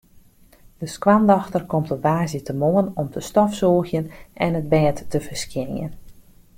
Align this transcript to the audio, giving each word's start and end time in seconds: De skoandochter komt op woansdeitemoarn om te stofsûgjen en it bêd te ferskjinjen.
De 0.77 0.85
skoandochter 0.87 1.65
komt 1.65 1.91
op 1.91 2.01
woansdeitemoarn 2.01 2.91
om 2.95 3.07
te 3.13 3.19
stofsûgjen 3.29 4.07
en 4.45 4.55
it 4.61 4.67
bêd 4.73 4.97
te 5.11 5.19
ferskjinjen. 5.27 5.91